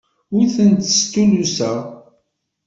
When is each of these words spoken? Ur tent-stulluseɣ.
Ur 0.35 0.45
tent-stulluseɣ. 0.55 1.77